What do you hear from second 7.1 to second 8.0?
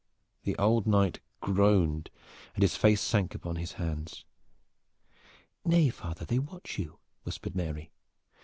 whispered Mary.